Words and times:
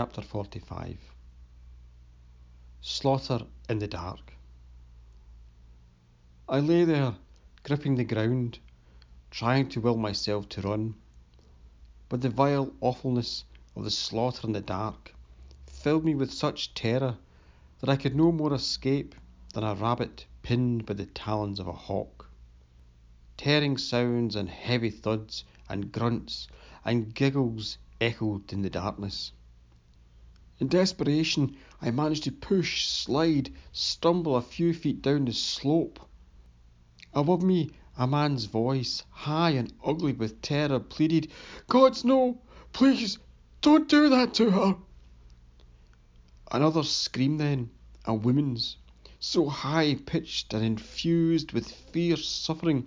Chapter 0.00 0.22
45 0.22 0.96
Slaughter 2.80 3.40
in 3.68 3.80
the 3.80 3.86
Dark 3.86 4.32
I 6.48 6.58
lay 6.60 6.84
there, 6.84 7.16
gripping 7.64 7.96
the 7.96 8.04
ground, 8.04 8.60
trying 9.30 9.68
to 9.68 9.80
will 9.82 9.98
myself 9.98 10.48
to 10.48 10.62
run, 10.62 10.94
but 12.08 12.22
the 12.22 12.30
vile 12.30 12.72
awfulness 12.80 13.44
of 13.76 13.84
the 13.84 13.90
slaughter 13.90 14.46
in 14.46 14.54
the 14.54 14.62
dark 14.62 15.14
filled 15.66 16.06
me 16.06 16.14
with 16.14 16.32
such 16.32 16.72
terror 16.72 17.18
that 17.80 17.90
I 17.90 17.96
could 17.96 18.16
no 18.16 18.32
more 18.32 18.54
escape 18.54 19.14
than 19.52 19.64
a 19.64 19.74
rabbit 19.74 20.24
pinned 20.40 20.86
by 20.86 20.94
the 20.94 21.04
talons 21.04 21.60
of 21.60 21.66
a 21.66 21.72
hawk. 21.72 22.30
Tearing 23.36 23.76
sounds 23.76 24.34
and 24.34 24.48
heavy 24.48 24.88
thuds 24.88 25.44
and 25.68 25.92
grunts 25.92 26.48
and 26.86 27.14
giggles 27.14 27.76
echoed 28.00 28.50
in 28.50 28.62
the 28.62 28.70
darkness. 28.70 29.32
In 30.62 30.68
desperation, 30.68 31.56
I 31.80 31.90
managed 31.90 32.24
to 32.24 32.32
push, 32.32 32.86
slide, 32.86 33.50
stumble 33.72 34.36
a 34.36 34.42
few 34.42 34.74
feet 34.74 35.00
down 35.00 35.24
the 35.24 35.32
slope. 35.32 35.98
Above 37.14 37.42
me, 37.42 37.70
a 37.96 38.06
man's 38.06 38.44
voice, 38.44 39.02
high 39.08 39.52
and 39.52 39.72
ugly 39.82 40.12
with 40.12 40.42
terror, 40.42 40.78
pleaded, 40.78 41.32
Gods, 41.66 42.04
no! 42.04 42.42
Please, 42.74 43.16
don't 43.62 43.88
do 43.88 44.10
that 44.10 44.34
to 44.34 44.50
her! 44.50 44.76
Another 46.52 46.82
scream 46.82 47.38
then, 47.38 47.70
a 48.04 48.12
woman's, 48.12 48.76
so 49.18 49.48
high 49.48 49.94
pitched 49.94 50.52
and 50.52 50.62
infused 50.62 51.52
with 51.52 51.72
fierce 51.72 52.28
suffering 52.28 52.86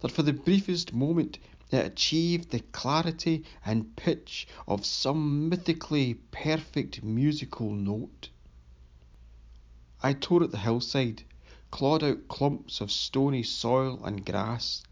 that 0.00 0.10
for 0.10 0.24
the 0.24 0.32
briefest 0.32 0.92
moment 0.92 1.38
it 1.70 1.84
achieved 1.84 2.50
the 2.50 2.60
clarity 2.60 3.44
and 3.64 3.94
pitch 3.96 4.46
of 4.66 4.86
some 4.86 5.48
mythically 5.48 6.14
perfect 6.30 7.02
musical 7.02 7.70
note. 7.70 8.30
I 10.02 10.12
tore 10.12 10.44
at 10.44 10.50
the 10.50 10.58
hillside, 10.58 11.24
clawed 11.70 12.02
out 12.02 12.28
clumps 12.28 12.80
of 12.80 12.90
stony 12.90 13.42
soil 13.42 14.00
and 14.04 14.24
grass, 14.24 14.82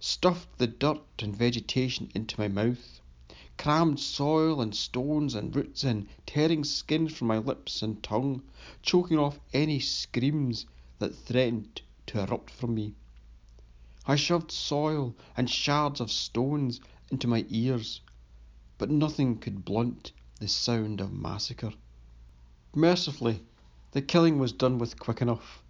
stuffed 0.00 0.58
the 0.58 0.66
dirt 0.66 1.02
and 1.20 1.36
vegetation 1.36 2.10
into 2.14 2.40
my 2.40 2.48
mouth, 2.48 3.00
crammed 3.58 4.00
soil 4.00 4.60
and 4.60 4.74
stones 4.74 5.34
and 5.34 5.54
roots 5.54 5.84
in, 5.84 6.08
tearing 6.26 6.64
skin 6.64 7.08
from 7.08 7.28
my 7.28 7.38
lips 7.38 7.82
and 7.82 8.02
tongue, 8.02 8.42
choking 8.82 9.18
off 9.18 9.38
any 9.52 9.78
screams 9.78 10.66
that 10.98 11.14
threatened 11.14 11.82
to 12.06 12.20
erupt 12.20 12.50
from 12.50 12.74
me. 12.74 12.94
I 14.08 14.14
shoved 14.14 14.52
soil 14.52 15.16
and 15.36 15.50
shards 15.50 16.00
of 16.00 16.12
stones 16.12 16.80
into 17.10 17.26
my 17.26 17.44
ears, 17.48 18.00
but 18.78 18.88
nothing 18.88 19.36
could 19.38 19.64
blunt 19.64 20.12
the 20.38 20.46
sound 20.46 21.00
of 21.00 21.12
massacre. 21.12 21.72
Mercifully, 22.72 23.42
the 23.90 24.02
killing 24.02 24.38
was 24.38 24.52
done 24.52 24.78
with 24.78 25.00
quick 25.00 25.20
enough, 25.20 25.60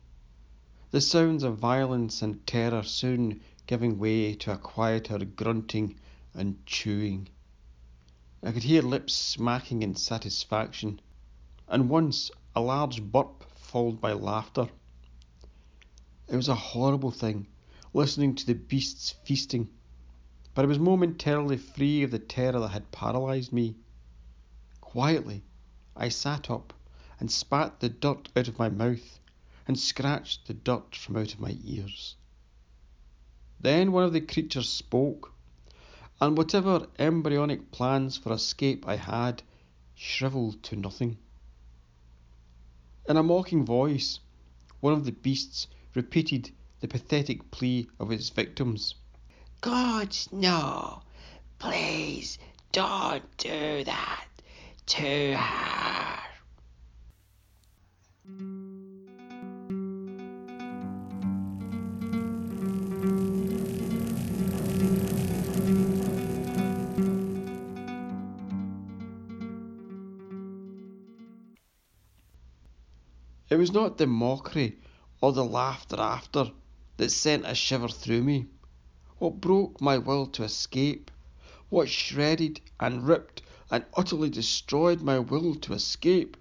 the 0.91 1.01
sounds 1.01 1.45
of 1.45 1.57
violence 1.57 2.21
and 2.21 2.47
terror 2.47 2.83
soon 2.83 3.41
giving 3.67 3.99
way 3.99 4.35
to 4.35 4.53
a 4.53 4.59
quieter 4.59 5.19
grunting 5.25 5.99
and 6.35 6.59
chewing. 6.67 7.29
I 8.43 8.53
could 8.53 8.65
hear 8.65 8.83
lips 8.83 9.15
smacking 9.15 9.83
in 9.83 9.95
satisfaction, 9.95 11.01
and 11.69 11.89
once 11.89 12.31
a 12.55 12.61
large 12.61 13.03
burp 13.03 13.45
followed 13.55 13.99
by 13.99 14.13
laughter. 14.13 14.69
It 16.29 16.37
was 16.37 16.49
a 16.49 16.55
horrible 16.55 17.11
thing 17.11 17.47
listening 17.97 18.35
to 18.35 18.45
the 18.45 18.55
beasts 18.55 19.15
feasting, 19.25 19.71
but 20.53 20.67
I 20.67 20.69
was 20.69 20.79
momentarily 20.79 21.57
free 21.57 22.03
of 22.03 22.11
the 22.11 22.19
terror 22.19 22.61
that 22.61 22.69
had 22.69 22.93
paralysed 22.93 23.55
me. 23.55 23.75
Quietly, 24.83 25.43
I 25.97 26.11
sat 26.11 26.51
up 26.51 26.75
and 27.19 27.31
spat 27.31 27.81
the 27.81 27.89
dirt 27.89 28.29
out 28.37 28.49
of 28.49 28.59
my 28.59 28.69
mouth 28.69 29.19
and 29.67 29.79
scratched 29.79 30.47
the 30.47 30.53
dirt 30.53 30.95
from 30.95 31.17
out 31.17 31.33
of 31.33 31.41
my 31.41 31.57
ears. 31.65 32.17
Then 33.59 33.93
one 33.93 34.05
of 34.05 34.13
the 34.13 34.21
creatures 34.21 34.69
spoke, 34.69 35.33
and 36.21 36.37
whatever 36.37 36.89
embryonic 36.99 37.71
plans 37.71 38.19
for 38.19 38.31
escape 38.35 38.87
I 38.87 38.97
had 38.97 39.43
shrivelled 39.95 40.63
to 40.65 40.77
nothing. 40.77 41.17
In 43.09 43.17
a 43.17 43.23
mocking 43.23 43.65
voice, 43.65 44.21
one 44.81 44.93
of 44.93 45.07
the 45.07 45.13
beasts 45.13 45.67
repeated 45.95 46.51
the 46.81 46.89
pathetic 46.89 47.51
plea 47.51 47.89
of 47.99 48.13
its 48.13 48.29
victims. 48.29 48.95
God, 49.61 50.17
no! 50.31 51.03
Please 51.59 52.39
don't 52.73 53.25
do 53.39 53.83
that 53.85 54.27
to 54.87 55.35
her! 55.37 56.21
It 73.49 73.57
was 73.57 73.73
not 73.73 73.97
the 73.97 74.07
mockery 74.07 74.77
or 75.21 75.33
the 75.33 75.45
laughter 75.45 75.99
after 75.99 76.51
that 76.97 77.11
sent 77.11 77.47
a 77.47 77.55
shiver 77.55 77.89
through 77.89 78.23
me. 78.23 78.47
What 79.19 79.41
broke 79.41 79.81
my 79.81 79.99
will 79.99 80.27
to 80.29 80.43
escape, 80.45 81.11
what 81.69 81.89
shredded 81.89 82.61
and 82.79 83.07
ripped 83.07 83.43
and 83.71 83.85
utterly 83.95 84.31
destroyed 84.31 85.03
my 85.03 85.19
will 85.19 85.55
to 85.57 85.73
escape, 85.73 86.37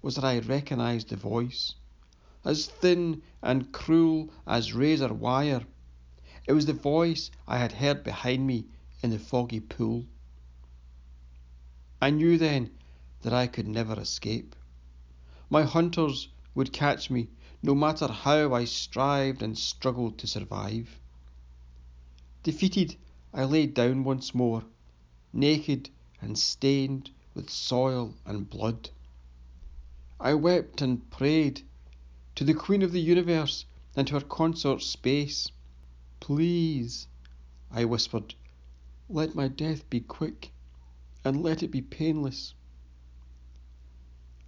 was 0.00 0.14
that 0.14 0.24
I 0.24 0.38
recognised 0.38 1.08
the 1.08 1.16
voice. 1.16 1.74
As 2.44 2.66
thin 2.66 3.22
and 3.42 3.72
cruel 3.72 4.30
as 4.46 4.72
razor 4.72 5.12
wire, 5.12 5.64
it 6.46 6.52
was 6.52 6.66
the 6.66 6.72
voice 6.72 7.30
I 7.46 7.58
had 7.58 7.72
heard 7.72 8.02
behind 8.02 8.46
me 8.46 8.66
in 9.02 9.10
the 9.10 9.18
foggy 9.18 9.60
pool. 9.60 10.06
I 12.00 12.10
knew 12.10 12.36
then 12.38 12.70
that 13.22 13.32
I 13.32 13.46
could 13.46 13.68
never 13.68 13.98
escape. 14.00 14.56
My 15.48 15.62
hunters 15.62 16.28
would 16.54 16.72
catch 16.72 17.10
me 17.10 17.28
no 17.64 17.76
matter 17.76 18.08
how 18.08 18.52
I 18.52 18.64
strived 18.64 19.40
and 19.40 19.56
struggled 19.56 20.18
to 20.18 20.26
survive. 20.26 20.98
Defeated, 22.42 22.96
I 23.32 23.44
lay 23.44 23.66
down 23.66 24.02
once 24.02 24.34
more, 24.34 24.64
naked 25.32 25.88
and 26.20 26.36
stained 26.36 27.10
with 27.34 27.48
soil 27.48 28.14
and 28.26 28.50
blood. 28.50 28.90
I 30.18 30.34
wept 30.34 30.82
and 30.82 31.08
prayed 31.10 31.62
to 32.34 32.42
the 32.42 32.54
Queen 32.54 32.82
of 32.82 32.90
the 32.90 33.00
Universe 33.00 33.64
and 33.94 34.08
to 34.08 34.14
her 34.14 34.20
consort 34.20 34.82
Space. 34.82 35.48
Please, 36.18 37.06
I 37.70 37.84
whispered, 37.84 38.34
let 39.08 39.36
my 39.36 39.46
death 39.46 39.88
be 39.88 40.00
quick 40.00 40.50
and 41.24 41.42
let 41.42 41.62
it 41.62 41.68
be 41.68 41.80
painless. 41.80 42.54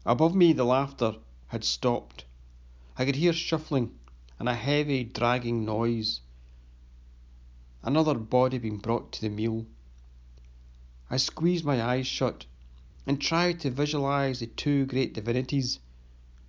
Above 0.05 0.35
me 0.35 0.53
the 0.53 0.65
laughter 0.65 1.17
had 1.49 1.63
stopped 1.63 2.25
I 2.97 3.05
could 3.05 3.17
hear 3.17 3.33
shuffling 3.33 3.99
and 4.39 4.49
a 4.49 4.55
heavy 4.55 5.03
dragging 5.03 5.65
noise. 5.65 6.21
Another 7.83 8.15
body 8.15 8.59
being 8.59 8.79
brought 8.79 9.11
to 9.13 9.21
the 9.21 9.29
meal. 9.29 9.67
I 11.11 11.17
squeezed 11.17 11.65
my 11.65 11.83
eyes 11.83 12.07
shut 12.07 12.47
and 13.05 13.21
tried 13.21 13.59
to 13.61 13.71
visualize 13.71 14.41
the 14.41 14.47
two 14.47 14.87
great 14.87 15.13
divinities, 15.13 15.81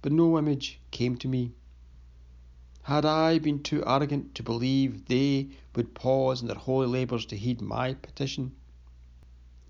but 0.01 0.11
no 0.11 0.37
image 0.37 0.79
came 0.91 1.17
to 1.17 1.27
me. 1.27 1.51
Had 2.83 3.05
I 3.05 3.39
been 3.39 3.63
too 3.63 3.83
arrogant 3.83 4.35
to 4.35 4.43
believe 4.43 5.05
they 5.05 5.49
would 5.75 5.95
pause 5.95 6.41
in 6.41 6.47
their 6.47 6.55
holy 6.55 6.85
labours 6.85 7.25
to 7.27 7.37
heed 7.37 7.59
my 7.59 7.95
petition? 7.95 8.51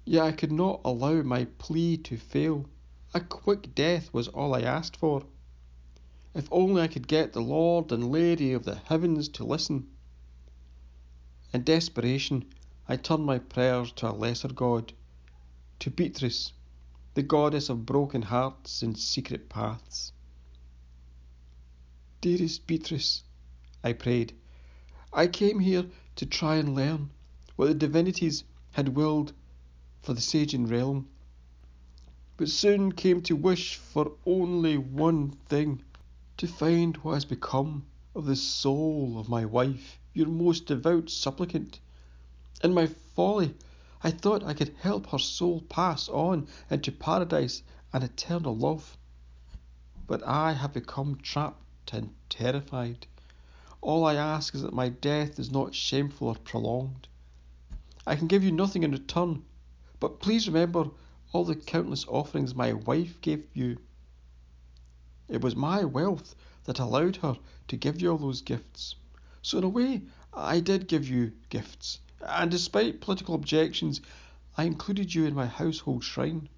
Yet 0.04 0.26
I 0.26 0.32
could 0.34 0.52
not 0.52 0.82
allow 0.84 1.22
my 1.22 1.46
plea 1.46 1.96
to 1.98 2.18
fail. 2.18 2.66
A 3.14 3.22
quick 3.22 3.74
death 3.74 4.14
was 4.14 4.28
all 4.28 4.54
I 4.54 4.62
asked 4.62 4.98
for. 4.98 5.24
If 6.36 6.50
only 6.52 6.82
I 6.82 6.88
could 6.90 7.08
get 7.08 7.32
the 7.32 7.40
Lord 7.42 7.94
and 7.94 8.12
Lady 8.12 8.52
of 8.52 8.66
the 8.66 8.76
heavens 8.76 9.30
to 9.30 9.46
listen. 9.46 9.88
In 11.54 11.64
desperation, 11.64 12.44
I 12.90 12.98
turned 12.98 13.26
my 13.26 13.40
prayers 13.40 13.94
to 13.94 14.10
a 14.10 14.12
lesser 14.12 14.50
god, 14.50 14.92
to 15.80 15.90
Beatrice, 15.90 16.52
the 17.14 17.24
goddess 17.24 17.70
of 17.70 17.86
broken 17.86 18.22
hearts 18.24 18.84
and 18.84 18.98
secret 18.98 19.48
paths. 19.48 20.12
Dearest 22.20 22.68
Beatrice, 22.68 23.24
I 23.82 23.94
prayed, 23.94 24.34
I 25.14 25.28
came 25.28 25.60
here 25.62 25.86
to 26.18 26.26
try 26.26 26.58
and 26.58 26.76
learn 26.76 27.12
what 27.56 27.68
the 27.68 27.74
divinities 27.74 28.44
had 28.72 28.90
willed 28.90 29.32
for 30.02 30.14
the 30.14 30.20
Sagean 30.20 30.68
realm, 30.68 31.08
but 32.36 32.50
soon 32.50 32.92
came 32.92 33.22
to 33.22 33.38
wish 33.38 33.78
for 33.78 34.12
only 34.26 34.78
one 34.78 35.32
thing 35.48 35.82
to 36.38 36.48
find 36.48 36.98
what 36.98 37.14
has 37.14 37.26
become 37.26 37.86
of 38.14 38.26
the 38.26 38.36
soul 38.36 39.18
of 39.18 39.30
my 39.30 39.46
wife, 39.46 40.00
your 40.14 40.28
most 40.28 40.66
devout 40.66 41.10
supplicant. 41.10 41.80
In 42.64 42.74
my 42.74 42.88
folly, 42.88 43.56
I 44.04 44.12
thought 44.12 44.44
I 44.44 44.54
could 44.54 44.76
help 44.80 45.08
her 45.08 45.20
soul 45.20 45.62
pass 45.62 46.10
on 46.10 46.48
into 46.70 46.92
paradise 46.92 47.64
and 47.94 48.04
eternal 48.04 48.56
love. 48.56 48.98
But 50.08 50.22
I 50.28 50.54
have 50.54 50.74
become 50.74 51.18
trapped 51.22 51.94
and 51.94 52.14
terrified. 52.30 53.08
All 53.82 54.06
I 54.06 54.16
ask 54.16 54.54
is 54.56 54.62
that 54.62 54.74
my 54.74 54.90
death 54.90 55.40
is 55.40 55.52
not 55.52 55.74
shameful 55.74 56.28
or 56.28 56.36
prolonged. 56.36 57.08
I 58.06 58.16
can 58.16 58.28
give 58.28 58.44
you 58.44 58.52
nothing 58.52 58.84
in 58.84 58.92
return, 58.92 59.44
but 60.00 60.20
please 60.20 60.48
remember 60.48 60.90
all 61.32 61.46
the 61.46 61.56
countless 61.56 62.06
offerings 62.08 62.54
my 62.54 62.74
wife 62.74 63.20
gave 63.22 63.48
you. 63.54 63.78
It 65.28 65.42
was 65.42 65.56
my 65.56 65.84
wealth 65.84 66.36
that 66.66 66.80
allowed 66.80 67.18
her 67.18 67.38
to 67.68 67.78
give 67.78 68.02
you 68.02 68.12
all 68.12 68.18
those 68.18 68.42
gifts. 68.42 68.96
So, 69.42 69.58
in 69.58 69.64
a 69.64 69.70
way, 69.70 70.04
I 70.34 70.60
did 70.60 70.88
give 70.88 71.08
you 71.08 71.32
gifts, 71.50 72.00
and 72.22 72.52
despite 72.52 73.02
political 73.02 73.36
objections, 73.36 74.02
I 74.58 74.66
included 74.66 75.14
you 75.14 75.26
in 75.26 75.34
my 75.34 75.48
household 75.48 76.04
shrine. 76.04 76.50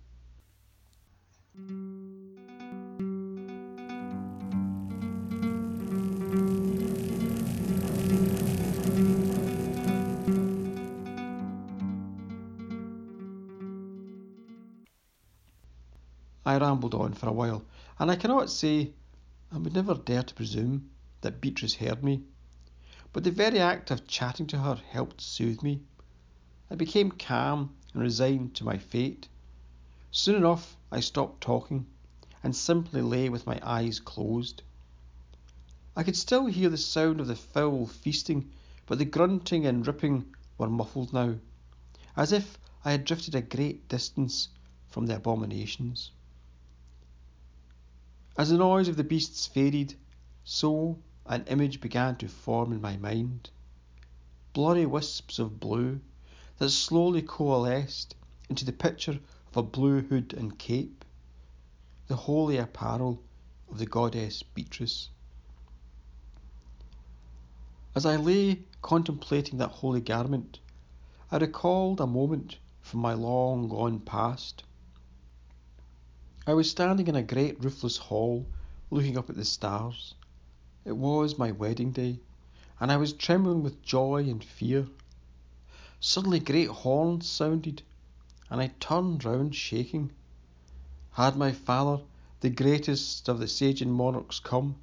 I 16.46 16.58
rambled 16.58 16.94
on 16.94 17.13
for 17.13 17.28
a 17.28 17.34
while, 17.34 17.63
and 18.00 18.12
I 18.12 18.16
cannot 18.16 18.50
say, 18.50 18.94
and 19.50 19.64
would 19.64 19.74
never 19.74 19.96
dare 19.96 20.24
to 20.24 20.34
presume, 20.36 20.90
that 21.22 21.42
Beatrice 21.42 21.76
heard 21.76 22.04
me. 22.04 22.22
But 23.12 23.24
the 23.24 23.32
very 23.32 23.60
act 23.60 23.90
of 23.90 24.08
chatting 24.08 24.46
to 24.48 24.60
her 24.60 24.76
helped 24.76 25.20
soothe 25.22 25.64
me. 25.64 25.82
I 26.70 26.76
became 26.76 27.10
calm 27.12 27.76
and 27.94 28.04
resigned 28.04 28.54
to 28.56 28.64
my 28.64 28.78
fate. 28.78 29.28
Soon 30.12 30.36
enough 30.36 30.78
I 30.92 31.00
stopped 31.00 31.42
talking 31.42 31.88
and 32.44 32.56
simply 32.56 33.02
lay 33.02 33.30
with 33.30 33.48
my 33.48 33.60
eyes 33.64 34.00
closed. 34.00 34.62
I 35.96 36.04
could 36.04 36.16
still 36.16 36.46
hear 36.46 36.70
the 36.70 36.78
sound 36.78 37.20
of 37.20 37.28
the 37.28 37.36
foul 37.36 37.88
feasting, 37.88 38.52
but 38.86 39.00
the 39.00 39.06
grunting 39.06 39.66
and 39.66 39.86
ripping 39.88 40.36
were 40.60 40.70
muffled 40.70 41.14
now, 41.14 41.38
as 42.16 42.32
if 42.32 42.60
I 42.86 42.92
had 42.92 43.06
drifted 43.06 43.34
a 43.34 43.42
great 43.42 43.90
distance 43.90 44.50
from 44.88 45.08
the 45.08 45.16
abominations. 45.16 46.12
As 48.38 48.50
the 48.51 48.57
noise 48.57 48.88
of 48.88 48.98
the 48.98 49.04
beasts 49.04 49.48
faded, 49.48 49.95
so 50.44 51.00
an 51.25 51.44
image 51.48 51.81
began 51.81 52.18
to 52.18 52.28
form 52.28 52.72
in 52.72 52.80
my 52.80 52.95
mind. 52.95 53.50
Blurry 54.54 54.86
wisps 54.86 55.39
of 55.39 55.60
blue 55.60 56.01
that 56.60 56.69
slowly 56.69 57.24
coalesced 57.24 58.16
into 58.48 58.63
the 58.63 58.72
picture 58.72 59.19
of 59.50 59.57
a 59.57 59.63
blue 59.63 60.01
hood 60.04 60.36
and 60.38 60.60
cape, 60.60 61.04
the 62.06 62.16
holy 62.16 62.57
apparel 62.57 63.24
of 63.72 63.80
the 63.80 63.88
goddess 63.88 64.44
Beatrice. 64.44 65.10
As 67.95 68.06
I 68.06 68.18
lay 68.18 68.62
contemplating 68.84 69.57
that 69.57 69.72
holy 69.72 70.01
garment, 70.01 70.60
I 71.31 71.38
recalled 71.38 72.00
a 72.00 72.06
moment 72.06 72.60
from 72.81 73.00
my 73.00 73.13
long 73.13 73.68
gone 73.68 74.00
past 74.00 74.63
I 76.50 76.54
was 76.54 76.72
standing 76.72 77.10
in 77.10 77.16
a 77.18 77.24
great 77.24 77.62
roofless 77.62 77.98
hall, 77.98 78.48
looking 78.90 79.18
up 79.18 79.30
at 79.30 79.36
the 79.36 79.44
stars. 79.44 80.16
It 80.86 80.96
was 80.96 81.38
my 81.38 81.52
wedding 81.52 81.92
day, 81.92 82.22
and 82.80 82.90
I 82.90 82.96
was 82.96 83.12
trembling 83.12 83.64
with 83.64 83.82
joy 83.82 84.24
and 84.30 84.42
fear. 84.42 84.88
Suddenly 86.00 86.40
great 86.40 86.70
horns 86.70 87.28
sounded, 87.28 87.82
and 88.50 88.62
I 88.62 88.68
turned 88.80 89.26
round 89.26 89.56
shaking. 89.56 90.14
Had 91.12 91.36
my 91.36 91.52
father, 91.52 92.02
the 92.40 92.50
greatest 92.50 93.28
of 93.28 93.40
the 93.40 93.48
Sagean 93.50 93.92
monarchs, 93.92 94.40
come? 94.40 94.78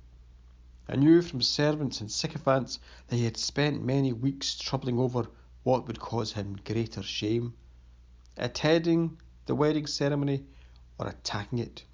I 0.87 0.97
knew 0.97 1.23
from 1.23 1.41
servants 1.41 1.99
and 1.99 2.13
sycophants 2.13 2.79
that 3.09 3.17
he 3.17 3.25
had 3.25 3.39
spent 3.39 3.83
many 3.83 4.13
weeks 4.13 4.55
troubling 4.59 4.99
over 4.99 5.31
what 5.63 5.87
would 5.87 5.99
cause 5.99 6.33
him 6.33 6.59
greater 6.63 7.03
shame, 7.03 7.55
attending 8.37 9.19
the 9.47 9.55
wedding 9.55 9.87
ceremony 9.87 10.45
or 10.99 11.09
attacking 11.09 11.59
it. 11.59 11.85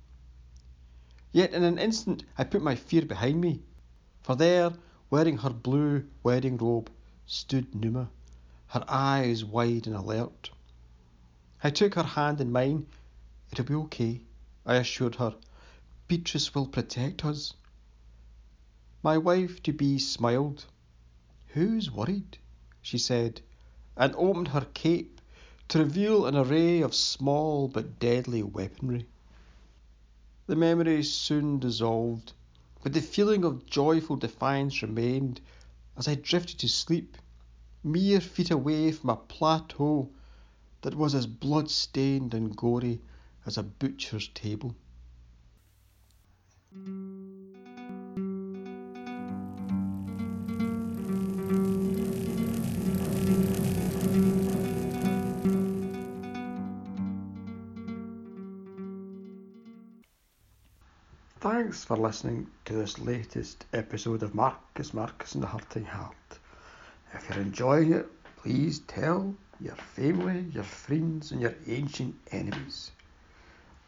Yet 1.32 1.52
in 1.52 1.62
an 1.62 1.78
instant 1.78 2.24
I 2.36 2.44
put 2.44 2.62
my 2.62 2.74
fear 2.74 3.02
behind 3.02 3.40
me, 3.40 3.62
for 4.22 4.36
there, 4.36 4.72
wearing 5.10 5.38
her 5.38 5.50
blue 5.50 6.08
wedding 6.22 6.56
robe, 6.56 6.90
stood 7.26 7.74
Numa, 7.74 8.10
her 8.68 8.84
eyes 8.88 9.44
wide 9.44 9.86
and 9.86 9.96
alert. 9.96 10.50
I 11.62 11.70
took 11.70 11.94
her 11.94 12.02
hand 12.02 12.40
in 12.40 12.50
mine. 12.50 12.86
It'll 13.52 13.64
be 13.64 13.74
okay, 13.74 14.22
I 14.66 14.76
assured 14.76 15.16
her. 15.16 15.36
Beatrice 16.08 16.54
will 16.54 16.66
protect 16.66 17.24
us. 17.24 17.54
My 19.02 19.18
wife 19.18 19.62
to 19.62 19.72
be 19.72 19.98
smiled. 19.98 20.66
Who's 21.48 21.90
worried? 21.90 22.38
she 22.82 22.98
said, 22.98 23.40
and 23.96 24.14
opened 24.16 24.48
her 24.48 24.66
cape 24.74 25.19
to 25.70 25.78
reveal 25.78 26.26
an 26.26 26.36
array 26.36 26.80
of 26.80 26.92
small 26.92 27.68
but 27.68 28.00
deadly 28.00 28.42
weaponry. 28.42 29.06
The 30.48 30.56
memories 30.56 31.12
soon 31.12 31.60
dissolved, 31.60 32.32
but 32.82 32.92
the 32.92 33.00
feeling 33.00 33.44
of 33.44 33.66
joyful 33.66 34.16
defiance 34.16 34.82
remained 34.82 35.40
as 35.96 36.08
I 36.08 36.16
drifted 36.16 36.58
to 36.58 36.68
sleep, 36.68 37.16
mere 37.84 38.20
feet 38.20 38.50
away 38.50 38.90
from 38.90 39.10
a 39.10 39.16
plateau 39.16 40.10
that 40.82 40.96
was 40.96 41.14
as 41.14 41.28
blood 41.28 41.70
stained 41.70 42.34
and 42.34 42.56
gory 42.56 43.00
as 43.46 43.56
a 43.56 43.62
butcher's 43.62 44.26
table. 44.28 44.74
Thanks 61.70 61.84
for 61.84 61.96
listening 61.96 62.48
to 62.64 62.72
this 62.72 62.98
latest 62.98 63.64
episode 63.72 64.24
of 64.24 64.34
Marcus 64.34 64.92
Marcus 64.92 65.34
and 65.34 65.42
the 65.44 65.46
Hurting 65.46 65.84
Heart. 65.84 66.16
If 67.14 67.28
you're 67.28 67.38
enjoying 67.38 67.92
it, 67.92 68.08
please 68.38 68.80
tell 68.88 69.32
your 69.60 69.76
family, 69.76 70.46
your 70.52 70.64
friends, 70.64 71.30
and 71.30 71.40
your 71.40 71.54
ancient 71.68 72.16
enemies. 72.32 72.90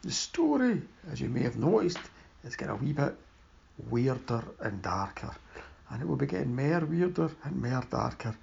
The 0.01 0.11
story, 0.11 0.81
as 1.11 1.19
you 1.19 1.27
may 1.27 1.41
have 1.41 1.57
noticed, 1.57 1.99
is 2.45 2.55
getting 2.55 2.73
a 2.73 2.77
wee 2.77 2.93
bit 2.93 3.17
weirder 3.89 4.45
and 4.61 4.81
darker, 4.81 5.35
and 5.89 6.01
it 6.01 6.07
will 6.07 6.15
be 6.15 6.25
getting 6.25 6.55
more 6.55 6.85
weirder 6.85 7.31
and 7.43 7.61
more 7.61 7.83
darker 7.91 8.33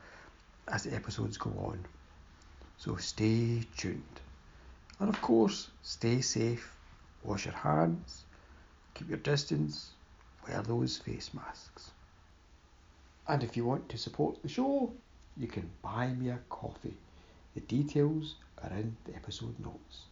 as 0.69 0.83
the 0.83 0.95
episodes 0.95 1.39
go 1.39 1.49
on. 1.57 1.83
So 2.77 2.97
stay 2.97 3.63
tuned. 3.79 4.21
And 4.99 5.09
of 5.09 5.23
course, 5.23 5.71
stay 5.83 6.21
safe, 6.21 6.77
wash 7.25 7.47
your 7.47 7.55
hands 7.55 8.25
keep 9.01 9.09
your 9.09 9.19
distance, 9.19 9.93
wear 10.47 10.61
those 10.61 10.99
face 10.99 11.31
masks. 11.33 11.91
And 13.27 13.43
if 13.43 13.57
you 13.57 13.65
want 13.65 13.89
to 13.89 13.97
support 13.97 14.43
the 14.43 14.49
show, 14.49 14.93
you 15.39 15.47
can 15.47 15.71
buy 15.81 16.09
me 16.09 16.29
a 16.29 16.39
coffee. 16.51 16.99
The 17.55 17.63
details 17.63 18.35
are 18.63 18.71
in 18.71 18.95
the 19.07 19.15
episode 19.15 19.59
notes. 19.59 20.03